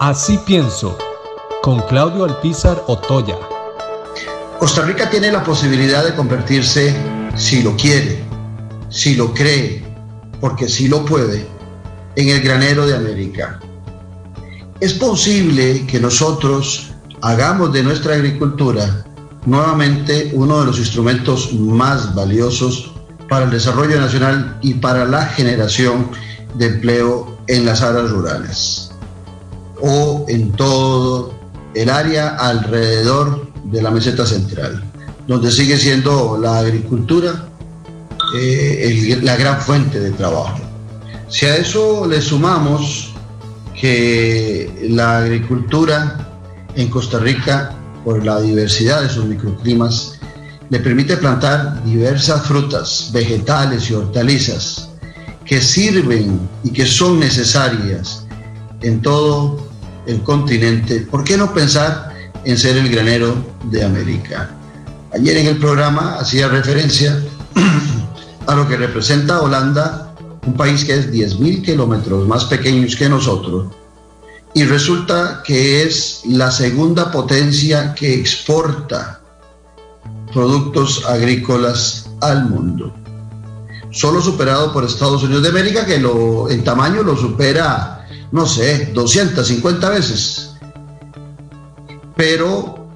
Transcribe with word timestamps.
Así 0.00 0.38
pienso, 0.46 0.96
con 1.62 1.78
Claudio 1.82 2.24
Alpizar 2.24 2.82
Otoya. 2.86 3.36
Costa 4.58 4.80
Rica 4.86 5.10
tiene 5.10 5.30
la 5.30 5.44
posibilidad 5.44 6.02
de 6.02 6.14
convertirse, 6.14 6.96
si 7.36 7.62
lo 7.62 7.76
quiere, 7.76 8.24
si 8.88 9.14
lo 9.14 9.34
cree, 9.34 9.84
porque 10.40 10.70
si 10.70 10.88
lo 10.88 11.04
puede, 11.04 11.46
en 12.16 12.30
el 12.30 12.40
granero 12.40 12.86
de 12.86 12.96
América. 12.96 13.60
Es 14.80 14.94
posible 14.94 15.86
que 15.86 16.00
nosotros 16.00 16.92
hagamos 17.20 17.70
de 17.70 17.82
nuestra 17.82 18.14
agricultura 18.14 19.04
nuevamente 19.44 20.30
uno 20.32 20.60
de 20.60 20.64
los 20.64 20.78
instrumentos 20.78 21.52
más 21.52 22.14
valiosos 22.14 22.90
para 23.28 23.44
el 23.44 23.50
desarrollo 23.50 24.00
nacional 24.00 24.56
y 24.62 24.72
para 24.72 25.04
la 25.04 25.26
generación 25.26 26.10
de 26.54 26.68
empleo 26.68 27.36
en 27.48 27.66
las 27.66 27.82
áreas 27.82 28.08
rurales 28.08 28.89
o 29.80 30.24
en 30.28 30.52
todo 30.52 31.34
el 31.74 31.88
área 31.88 32.36
alrededor 32.36 33.48
de 33.64 33.82
la 33.82 33.90
meseta 33.90 34.26
central, 34.26 34.82
donde 35.26 35.50
sigue 35.50 35.76
siendo 35.76 36.38
la 36.40 36.58
agricultura 36.58 37.46
eh, 38.34 39.18
la 39.22 39.36
gran 39.36 39.60
fuente 39.60 39.98
de 39.98 40.10
trabajo. 40.12 40.60
Si 41.28 41.46
a 41.46 41.56
eso 41.56 42.06
le 42.06 42.20
sumamos 42.20 43.12
que 43.80 44.88
la 44.90 45.18
agricultura 45.18 46.28
en 46.76 46.88
Costa 46.88 47.18
Rica, 47.18 47.72
por 48.04 48.24
la 48.24 48.40
diversidad 48.40 49.02
de 49.02 49.08
sus 49.08 49.24
microclimas, 49.24 50.20
le 50.70 50.78
permite 50.78 51.16
plantar 51.16 51.82
diversas 51.84 52.46
frutas, 52.46 53.10
vegetales 53.12 53.90
y 53.90 53.94
hortalizas 53.94 54.88
que 55.44 55.60
sirven 55.60 56.48
y 56.62 56.70
que 56.70 56.86
son 56.86 57.18
necesarias 57.18 58.24
en 58.82 59.02
todo 59.02 59.69
el 60.06 60.22
continente. 60.22 61.00
¿Por 61.00 61.24
qué 61.24 61.36
no 61.36 61.52
pensar 61.52 62.14
en 62.44 62.58
ser 62.58 62.76
el 62.76 62.88
granero 62.88 63.34
de 63.64 63.84
América? 63.84 64.50
Ayer 65.12 65.38
en 65.38 65.46
el 65.46 65.58
programa 65.58 66.16
hacía 66.18 66.48
referencia 66.48 67.20
a 68.46 68.54
lo 68.54 68.68
que 68.68 68.76
representa 68.76 69.40
Holanda, 69.40 70.14
un 70.46 70.54
país 70.54 70.84
que 70.84 70.94
es 70.94 71.10
10.000 71.10 71.64
kilómetros 71.64 72.26
más 72.26 72.44
pequeño 72.44 72.86
que 72.96 73.08
nosotros, 73.08 73.72
y 74.54 74.64
resulta 74.64 75.42
que 75.44 75.82
es 75.82 76.22
la 76.26 76.50
segunda 76.50 77.10
potencia 77.10 77.94
que 77.94 78.14
exporta 78.14 79.20
productos 80.32 81.04
agrícolas 81.06 82.08
al 82.20 82.48
mundo. 82.48 82.94
Solo 83.90 84.20
superado 84.20 84.72
por 84.72 84.84
Estados 84.84 85.22
Unidos 85.24 85.42
de 85.42 85.48
América, 85.48 85.84
que 85.84 85.98
lo, 85.98 86.48
en 86.48 86.62
tamaño 86.62 87.02
lo 87.02 87.16
supera, 87.16 87.99
no 88.32 88.46
sé, 88.46 88.90
250 88.94 89.90
veces. 89.90 90.54
Pero 92.16 92.88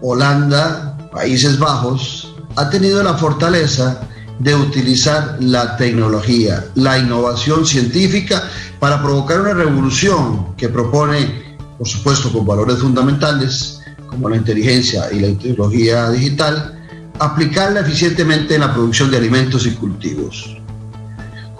Holanda, 0.00 0.96
Países 1.12 1.58
Bajos, 1.58 2.34
ha 2.56 2.68
tenido 2.70 3.02
la 3.02 3.14
fortaleza 3.14 4.00
de 4.38 4.54
utilizar 4.54 5.36
la 5.40 5.76
tecnología, 5.76 6.64
la 6.74 6.98
innovación 6.98 7.64
científica 7.64 8.42
para 8.80 9.00
provocar 9.00 9.40
una 9.40 9.54
revolución 9.54 10.54
que 10.56 10.68
propone, 10.68 11.56
por 11.78 11.86
supuesto, 11.86 12.32
con 12.32 12.44
valores 12.44 12.78
fundamentales, 12.78 13.80
como 14.08 14.28
la 14.28 14.36
inteligencia 14.36 15.10
y 15.12 15.20
la 15.20 15.38
tecnología 15.38 16.10
digital, 16.10 16.78
aplicarla 17.18 17.80
eficientemente 17.80 18.54
en 18.54 18.62
la 18.62 18.74
producción 18.74 19.10
de 19.10 19.18
alimentos 19.18 19.66
y 19.66 19.70
cultivos. 19.72 20.61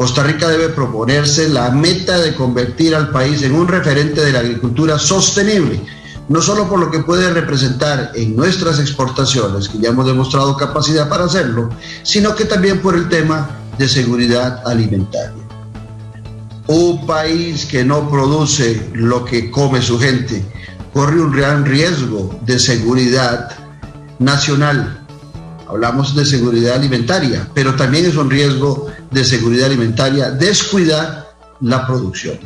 Costa 0.03 0.25
Rica 0.25 0.48
debe 0.48 0.70
proponerse 0.70 1.48
la 1.48 1.70
meta 1.70 2.19
de 2.19 2.34
convertir 2.34 2.92
al 2.92 3.11
país 3.11 3.41
en 3.42 3.55
un 3.55 3.69
referente 3.69 4.20
de 4.20 4.33
la 4.33 4.41
agricultura 4.41 4.98
sostenible, 4.98 5.81
no 6.28 6.42
solo 6.42 6.69
por 6.69 6.81
lo 6.81 6.91
que 6.91 7.05
puede 7.05 7.33
representar 7.33 8.11
en 8.17 8.34
nuestras 8.34 8.80
exportaciones, 8.80 9.69
que 9.69 9.78
ya 9.78 9.91
hemos 9.91 10.05
demostrado 10.05 10.56
capacidad 10.56 11.08
para 11.08 11.27
hacerlo, 11.27 11.69
sino 12.02 12.35
que 12.35 12.46
también 12.46 12.80
por 12.80 12.96
el 12.96 13.08
tema 13.08 13.48
de 13.79 13.89
seguridad 13.89 14.61
alimentaria. 14.67 15.45
Un 16.67 17.07
país 17.07 17.64
que 17.64 17.85
no 17.85 18.11
produce 18.11 18.91
lo 18.95 19.24
que 19.24 19.52
come 19.52 19.80
su 19.83 20.01
gente, 20.01 20.45
corre 20.92 21.20
un 21.20 21.30
gran 21.30 21.64
riesgo 21.64 22.41
de 22.45 22.58
seguridad 22.58 23.52
nacional. 24.18 25.02
Hablamos 25.73 26.15
de 26.15 26.27
seguridad 26.27 26.75
alimentaria, 26.75 27.49
pero 27.55 27.75
también 27.75 28.05
es 28.05 28.17
un 28.17 28.29
riesgo 28.29 28.89
de 29.11 29.25
seguridad 29.25 29.69
alimentaria 29.69 30.31
descuidar 30.31 31.33
la 31.63 31.87
producción. 31.87 32.39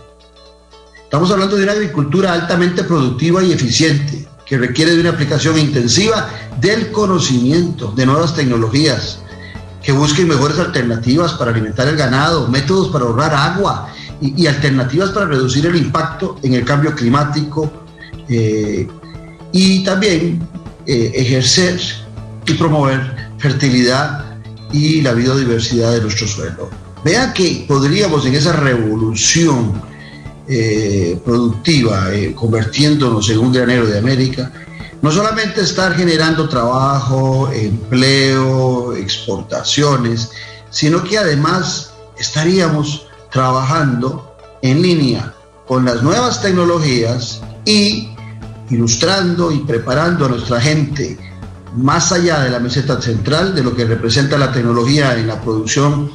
Estamos 1.03 1.33
hablando 1.33 1.57
de 1.57 1.65
una 1.65 1.73
agricultura 1.73 2.33
altamente 2.33 2.85
productiva 2.85 3.43
y 3.43 3.51
eficiente, 3.51 4.29
que 4.47 4.59
requiere 4.59 4.95
de 4.95 5.01
una 5.01 5.11
aplicación 5.11 5.59
intensiva 5.59 6.29
del 6.61 6.93
conocimiento, 6.93 7.91
de 7.97 8.07
nuevas 8.07 8.33
tecnologías, 8.33 9.19
que 9.83 9.91
busquen 9.91 10.29
mejores 10.29 10.61
alternativas 10.61 11.33
para 11.33 11.51
alimentar 11.51 11.89
el 11.89 11.97
ganado, 11.97 12.47
métodos 12.47 12.91
para 12.93 13.07
ahorrar 13.07 13.35
agua 13.35 13.93
y, 14.21 14.47
alternativas 14.47 15.11
para 15.11 15.27
reducir 15.27 15.67
el 15.67 15.75
impacto 15.75 16.39
en 16.45 16.55
el 16.55 16.65
cambio 16.65 16.95
climático 16.95 17.73
eh, 18.29 18.87
y 19.51 19.83
también 19.83 20.47
eh, 20.87 21.11
ejercer 21.13 22.06
y 22.47 22.55
promover 22.55 23.31
fertilidad 23.39 24.25
y 24.73 25.03
la 25.03 25.13
biodiversidad 25.13 25.93
de 25.93 26.01
nuestro 26.01 26.27
suelo. 26.27 26.71
Vea 27.05 27.33
que 27.33 27.65
podríamos 27.69 28.27
en 28.27 28.35
esa 28.35 28.53
revolución 28.53 29.81
eh, 30.49 31.21
productiva, 31.25 32.09
convirtiéndonos 32.35 33.29
en 33.31 33.39
un 33.39 33.53
granero 33.53 33.87
de 33.87 33.99
América, 33.99 34.53
no 35.03 35.11
solamente 35.13 35.61
estar 35.61 35.95
generando 35.95 36.49
trabajo, 36.49 37.51
empleo, 37.53 38.95
exportaciones, 38.95 40.31
sino 40.71 41.03
que 41.05 41.19
además 41.19 41.93
estaríamos 42.19 43.07
trabajando 43.31 44.35
en 44.63 44.83
línea 44.83 45.35
con 45.67 45.85
las 45.85 46.03
nuevas 46.03 46.41
tecnologías 46.41 47.41
y 47.65 48.09
ilustrando 48.71 49.53
y 49.53 49.59
preparando 49.61 50.27
a 50.27 50.29
nuestra 50.31 50.61
gente 50.61 51.19
más 51.77 52.11
allá 52.13 52.41
de 52.41 52.51
la 52.51 52.59
meseta 52.59 53.01
central, 53.01 53.55
de 53.55 53.63
lo 53.63 53.75
que 53.75 53.85
representa 53.85 54.39
la 54.39 54.53
tecnología 54.53 55.17
en 55.17 55.27
la 55.27 55.41
producción 55.41 56.11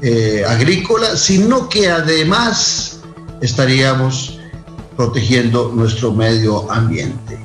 eh, 0.00 0.42
agrícola, 0.48 1.16
sino 1.16 1.68
que 1.68 1.90
además 1.90 3.00
estaríamos 3.40 4.38
protegiendo 4.96 5.72
nuestro 5.74 6.12
medio 6.12 6.70
ambiente. 6.70 7.38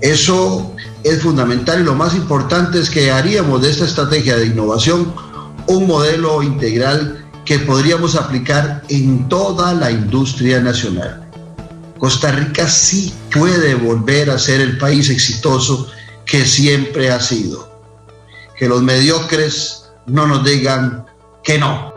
Eso 0.00 0.74
es 1.04 1.22
fundamental 1.22 1.80
y 1.80 1.84
lo 1.84 1.94
más 1.94 2.14
importante 2.14 2.78
es 2.78 2.90
que 2.90 3.10
haríamos 3.10 3.62
de 3.62 3.70
esta 3.70 3.84
estrategia 3.84 4.36
de 4.36 4.46
innovación 4.46 5.14
un 5.66 5.86
modelo 5.86 6.42
integral 6.42 7.24
que 7.44 7.58
podríamos 7.60 8.16
aplicar 8.16 8.82
en 8.88 9.28
toda 9.28 9.74
la 9.74 9.90
industria 9.90 10.60
nacional. 10.60 11.28
Costa 11.98 12.32
Rica 12.32 12.68
sí 12.68 13.12
puede 13.32 13.74
volver 13.74 14.30
a 14.30 14.38
ser 14.38 14.60
el 14.60 14.76
país 14.78 15.08
exitoso 15.08 15.88
que 16.26 16.44
siempre 16.44 17.10
ha 17.10 17.20
sido. 17.20 17.70
Que 18.56 18.68
los 18.68 18.82
mediocres 18.82 19.90
no 20.06 20.26
nos 20.26 20.44
digan 20.44 21.06
que 21.42 21.58
no. 21.58 21.91